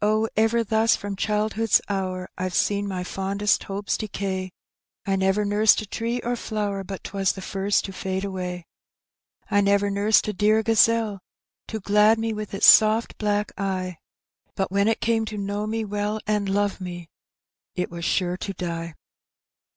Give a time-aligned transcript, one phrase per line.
[0.00, 4.52] Oh, ever thus from childhood's hour Fve seen my fondest hopes decay.
[5.04, 8.66] I never nursed a tree or flower But 'twas the first to &Ae away;
[9.50, 11.18] I never nursed a dear gazelle
[11.66, 13.96] To glad me with its soft black eye,
[14.54, 16.20] But when it came to know me well.
[16.24, 17.08] And love me,
[17.74, 18.94] it was sure to die.